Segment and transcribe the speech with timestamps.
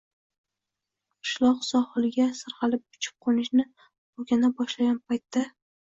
[1.25, 5.51] Qushloq sohilga sirg‘alib uchib qo‘nishni o‘rgana boshlagan paytda